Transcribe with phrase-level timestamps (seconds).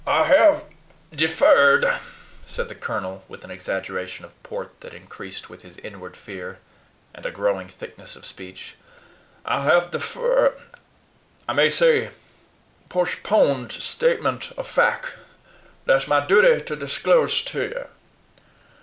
[0.07, 0.65] "I have
[1.13, 1.85] deferred,"
[2.43, 6.57] said the colonel with an exaggeration of port that increased with his inward fear,
[7.13, 8.73] and a growing thickness of speech
[9.45, 10.59] "I have deferr
[11.47, 12.09] I may say
[12.89, 15.13] poshponed statement o' fack
[15.85, 17.83] thash my duty ter dishclose ter ye.